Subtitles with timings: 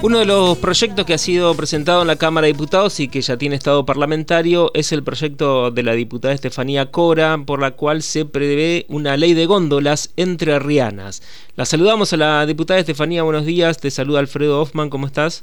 [0.00, 3.20] Uno de los proyectos que ha sido presentado en la Cámara de Diputados y que
[3.20, 8.02] ya tiene estado parlamentario es el proyecto de la diputada Estefanía Cora, por la cual
[8.02, 11.20] se prevé una ley de góndolas entre rianas.
[11.56, 13.78] La saludamos a la diputada Estefanía, buenos días.
[13.78, 15.42] Te saluda Alfredo Hoffman, ¿cómo estás?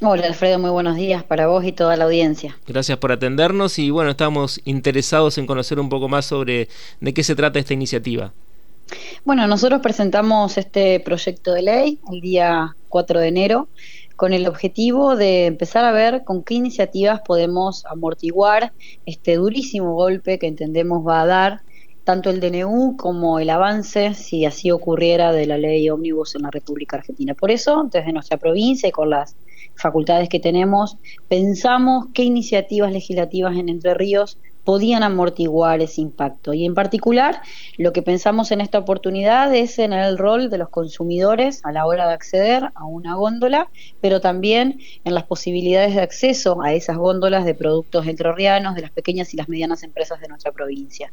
[0.00, 2.56] Hola Alfredo, muy buenos días para vos y toda la audiencia.
[2.66, 6.68] Gracias por atendernos y bueno, estamos interesados en conocer un poco más sobre
[7.00, 8.32] de qué se trata esta iniciativa.
[9.24, 13.68] Bueno, nosotros presentamos este proyecto de ley el día 4 de enero
[14.16, 18.72] con el objetivo de empezar a ver con qué iniciativas podemos amortiguar
[19.06, 21.60] este durísimo golpe que entendemos va a dar
[22.04, 26.50] tanto el DNU como el avance, si así ocurriera, de la ley ómnibus en la
[26.50, 27.34] República Argentina.
[27.34, 29.36] Por eso, desde nuestra provincia y con las
[29.76, 30.96] facultades que tenemos,
[31.28, 36.54] pensamos qué iniciativas legislativas en Entre Ríos podían amortiguar ese impacto.
[36.54, 37.42] Y en particular,
[37.76, 41.86] lo que pensamos en esta oportunidad es en el rol de los consumidores a la
[41.86, 43.68] hora de acceder a una góndola,
[44.00, 48.90] pero también en las posibilidades de acceso a esas góndolas de productos entrerrianos, de las
[48.90, 51.12] pequeñas y las medianas empresas de nuestra provincia.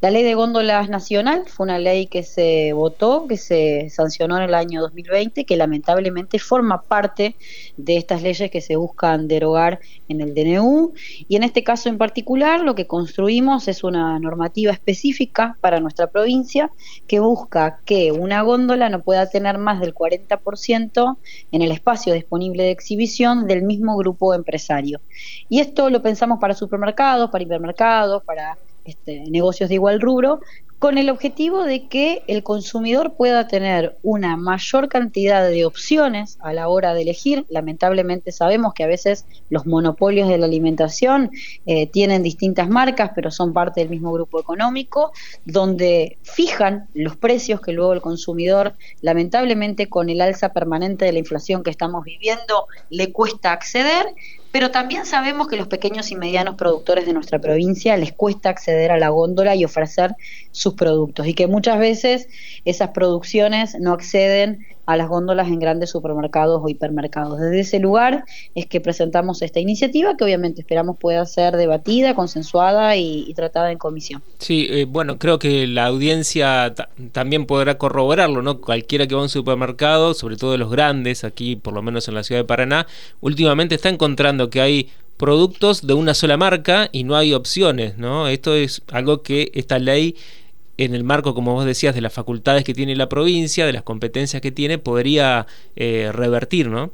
[0.00, 4.44] La ley de góndolas nacional fue una ley que se votó, que se sancionó en
[4.44, 7.36] el año 2020, que lamentablemente forma parte
[7.76, 10.94] de estas leyes que se buscan derogar en el DNU.
[11.28, 16.06] Y en este caso en particular, lo que construimos es una normativa específica para nuestra
[16.06, 16.70] provincia
[17.08, 21.16] que busca que una góndola no pueda tener más del 40%
[21.50, 25.00] en el espacio disponible de exhibición del mismo grupo empresario.
[25.48, 30.38] Y esto lo pensamos para supermercados, para hipermercados, para este, negocios de igual rubro,
[30.80, 36.54] con el objetivo de que el consumidor pueda tener una mayor cantidad de opciones a
[36.54, 37.44] la hora de elegir.
[37.50, 41.32] Lamentablemente sabemos que a veces los monopolios de la alimentación
[41.66, 45.12] eh, tienen distintas marcas, pero son parte del mismo grupo económico,
[45.44, 51.18] donde fijan los precios que luego el consumidor, lamentablemente con el alza permanente de la
[51.18, 54.06] inflación que estamos viviendo, le cuesta acceder
[54.52, 58.90] pero también sabemos que los pequeños y medianos productores de nuestra provincia les cuesta acceder
[58.90, 60.14] a la góndola y ofrecer
[60.50, 62.28] sus productos y que muchas veces
[62.64, 67.38] esas producciones no acceden a las góndolas en grandes supermercados o hipermercados.
[67.38, 68.24] Desde ese lugar
[68.56, 73.78] es que presentamos esta iniciativa que obviamente esperamos pueda ser debatida, consensuada y, tratada en
[73.78, 74.20] comisión.
[74.38, 76.74] Sí, eh, bueno, creo que la audiencia
[77.12, 78.60] también podrá corroborarlo, ¿no?
[78.60, 82.16] Cualquiera que va a un supermercado, sobre todo los grandes, aquí por lo menos en
[82.16, 82.88] la ciudad de Paraná,
[83.20, 88.26] últimamente está encontrando que hay productos de una sola marca y no hay opciones, ¿no?
[88.26, 90.16] Esto es algo que esta ley
[90.84, 93.82] en el marco, como vos decías, de las facultades que tiene la provincia, de las
[93.82, 95.46] competencias que tiene, podría
[95.76, 96.92] eh, revertir, ¿no?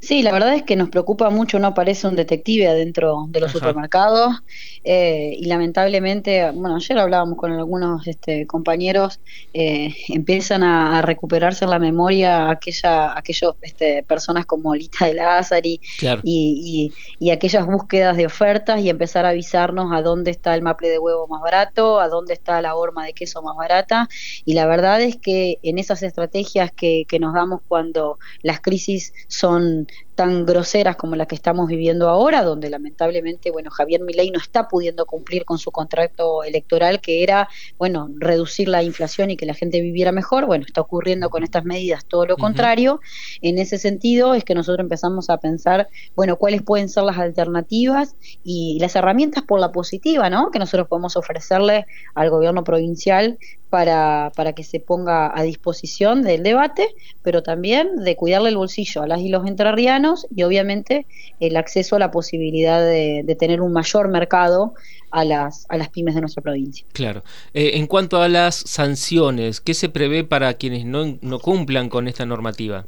[0.00, 3.52] Sí, la verdad es que nos preocupa mucho, no aparece un detective adentro de los
[3.52, 4.42] supermercados
[4.82, 9.20] eh, y lamentablemente, bueno, ayer hablábamos con algunos este, compañeros,
[9.52, 15.80] eh, empiezan a, recuperarse en la memoria aquella, aquellos este, personas como Lita de Lázari
[16.22, 20.88] y, y, aquellas búsquedas de ofertas y empezar a avisarnos a dónde está el maple
[20.88, 24.08] de huevo más barato, a dónde está la horma de queso más barata
[24.44, 29.12] y la verdad es que en esas estrategias que, que nos damos cuando las crisis
[29.28, 29.86] son son
[30.20, 34.68] tan groseras como las que estamos viviendo ahora, donde lamentablemente, bueno, Javier Milei no está
[34.68, 37.48] pudiendo cumplir con su contrato electoral que era,
[37.78, 41.64] bueno, reducir la inflación y que la gente viviera mejor, bueno, está ocurriendo con estas
[41.64, 43.00] medidas todo lo contrario.
[43.40, 48.14] En ese sentido es que nosotros empezamos a pensar, bueno, cuáles pueden ser las alternativas
[48.44, 50.50] y las herramientas por la positiva, ¿no?
[50.50, 53.38] Que nosotros podemos ofrecerle al gobierno provincial
[53.70, 56.88] para, para que se ponga a disposición del debate,
[57.22, 61.06] pero también de cuidarle el bolsillo a las y los entrerrianos y obviamente
[61.40, 64.74] el acceso a la posibilidad de, tener un mayor mercado
[65.10, 66.84] a las, a las pymes de nuestra provincia.
[66.92, 67.22] Claro.
[67.54, 72.08] Eh, en cuanto a las sanciones, ¿qué se prevé para quienes no, no cumplan con
[72.08, 72.84] esta normativa?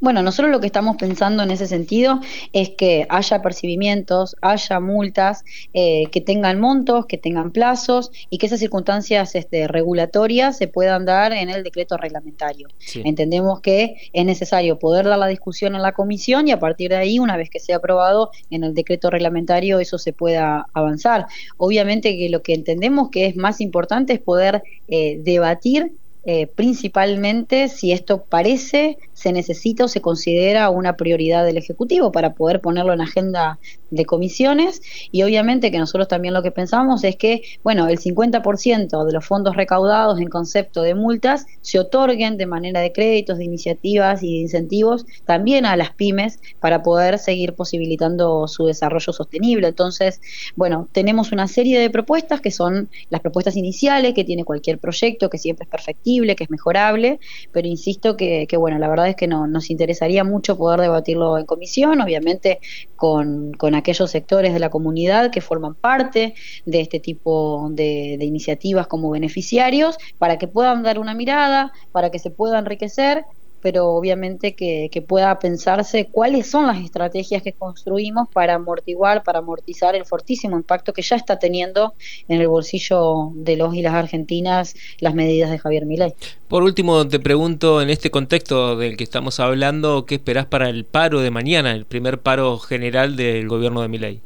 [0.00, 2.20] Bueno, nosotros lo que estamos pensando en ese sentido
[2.52, 5.44] es que haya percibimientos, haya multas,
[5.74, 11.04] eh, que tengan montos, que tengan plazos y que esas circunstancias este, regulatorias se puedan
[11.04, 12.68] dar en el decreto reglamentario.
[12.94, 16.96] Entendemos que es necesario poder dar la discusión en la comisión y a partir de
[16.96, 21.26] ahí, una vez que sea aprobado en el decreto reglamentario, eso se pueda avanzar.
[21.56, 25.92] Obviamente que lo que entendemos que es más importante es poder eh, debatir
[26.24, 32.32] eh, principalmente si esto parece se necesita o se considera una prioridad del Ejecutivo para
[32.32, 33.58] poder ponerlo en agenda
[33.90, 34.80] de comisiones
[35.12, 39.26] y obviamente que nosotros también lo que pensamos es que, bueno, el 50% de los
[39.26, 44.36] fondos recaudados en concepto de multas se otorguen de manera de créditos, de iniciativas y
[44.36, 49.68] de incentivos también a las pymes para poder seguir posibilitando su desarrollo sostenible.
[49.68, 50.22] Entonces,
[50.56, 55.28] bueno, tenemos una serie de propuestas que son las propuestas iniciales que tiene cualquier proyecto,
[55.28, 57.20] que siempre es perfectible, que es mejorable,
[57.52, 61.38] pero insisto que, que bueno, la verdad es que no, nos interesaría mucho poder debatirlo
[61.38, 62.60] en comisión, obviamente
[62.96, 66.34] con, con aquellos sectores de la comunidad que forman parte
[66.64, 72.10] de este tipo de, de iniciativas como beneficiarios, para que puedan dar una mirada, para
[72.10, 73.24] que se pueda enriquecer
[73.60, 79.96] pero obviamente que, pueda pensarse cuáles son las estrategias que construimos para amortiguar, para amortizar
[79.96, 81.94] el fortísimo impacto que ya está teniendo
[82.28, 86.14] en el bolsillo de los y las argentinas las medidas de Javier Milei.
[86.48, 90.84] Por último, te pregunto, en este contexto del que estamos hablando, ¿qué esperás para el
[90.84, 94.20] paro de mañana, el primer paro general del gobierno de Milei?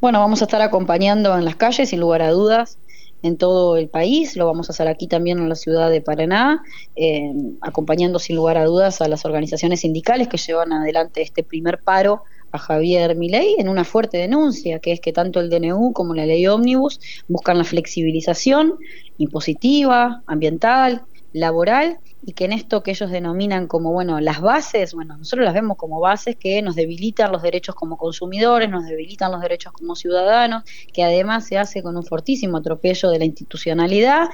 [0.00, 2.78] Bueno, vamos a estar acompañando en las calles, sin lugar a dudas,
[3.22, 6.62] en todo el país, lo vamos a hacer aquí también en la ciudad de Paraná,
[6.94, 11.78] eh, acompañando sin lugar a dudas a las organizaciones sindicales que llevan adelante este primer
[11.78, 12.22] paro
[12.52, 16.26] a Javier Milei en una fuerte denuncia, que es que tanto el DNU como la
[16.26, 18.74] ley ómnibus buscan la flexibilización
[19.18, 21.02] impositiva, ambiental,
[21.32, 25.54] laboral y que en esto que ellos denominan como, bueno, las bases, bueno, nosotros las
[25.54, 29.94] vemos como bases que nos debilitan los derechos como consumidores, nos debilitan los derechos como
[29.94, 34.28] ciudadanos, que además se hace con un fortísimo atropello de la institucionalidad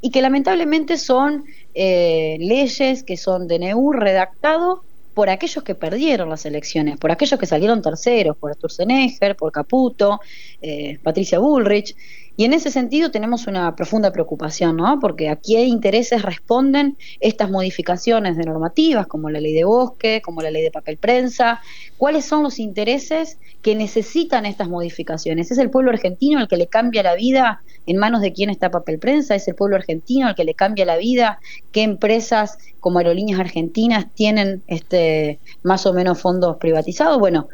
[0.00, 4.82] y que lamentablemente son eh, leyes que son de NEU redactado
[5.18, 10.20] por aquellos que perdieron las elecciones, por aquellos que salieron terceros, por Sturzenegger, por Caputo,
[10.62, 11.96] eh, Patricia Bullrich,
[12.38, 15.00] y en ese sentido tenemos una profunda preocupación, ¿no?
[15.00, 20.40] Porque a qué intereses responden estas modificaciones de normativas, como la ley de bosque, como
[20.40, 21.60] la ley de papel prensa,
[21.96, 25.50] cuáles son los intereses que necesitan estas modificaciones.
[25.50, 28.70] ¿Es el pueblo argentino el que le cambia la vida en manos de quién está
[28.70, 29.34] papel prensa?
[29.34, 31.40] ¿Es el pueblo argentino el que le cambia la vida?
[31.72, 37.18] ¿Qué empresas como aerolíneas argentinas tienen este más o menos fondos privatizados?
[37.18, 37.48] Bueno,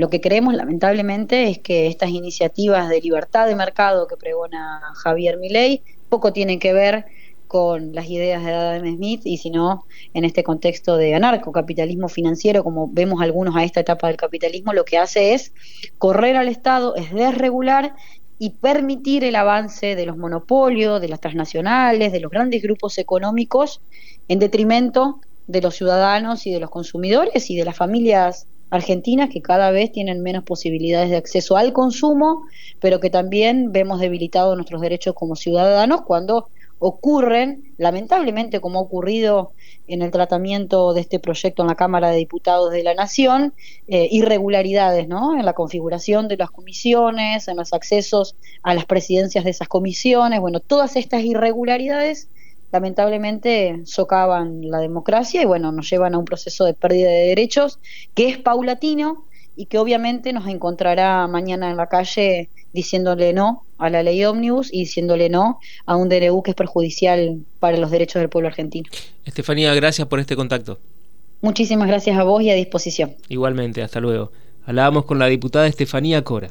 [0.00, 5.36] lo que creemos, lamentablemente, es que estas iniciativas de libertad de mercado que pregona Javier
[5.36, 7.04] Milei poco tienen que ver
[7.46, 12.88] con las ideas de Adam Smith y sino en este contexto de anarcocapitalismo financiero, como
[12.90, 15.52] vemos algunos a esta etapa del capitalismo, lo que hace es
[15.98, 17.94] correr al Estado, es desregular
[18.38, 23.82] y permitir el avance de los monopolios, de las transnacionales, de los grandes grupos económicos,
[24.28, 29.42] en detrimento de los ciudadanos y de los consumidores y de las familias argentinas que
[29.42, 32.46] cada vez tienen menos posibilidades de acceso al consumo,
[32.80, 39.52] pero que también vemos debilitados nuestros derechos como ciudadanos cuando ocurren, lamentablemente como ha ocurrido
[39.86, 43.52] en el tratamiento de este proyecto en la Cámara de Diputados de la Nación,
[43.86, 45.38] eh, irregularidades ¿no?
[45.38, 50.40] en la configuración de las comisiones, en los accesos a las presidencias de esas comisiones,
[50.40, 52.28] bueno, todas estas irregularidades
[52.72, 57.78] lamentablemente socavan la democracia y bueno, nos llevan a un proceso de pérdida de derechos
[58.14, 59.24] que es paulatino
[59.56, 64.72] y que obviamente nos encontrará mañana en la calle diciéndole no a la ley ómnibus
[64.72, 68.88] y diciéndole no a un DNU que es perjudicial para los derechos del pueblo argentino.
[69.24, 70.78] Estefanía, gracias por este contacto.
[71.40, 73.14] Muchísimas gracias a vos y a disposición.
[73.28, 74.30] Igualmente, hasta luego.
[74.66, 76.50] Hablábamos con la diputada Estefanía Cora.